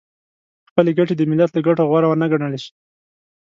[0.69, 2.71] خپلې ګټې د ملت له ګټو غوره ونه ګڼل شي.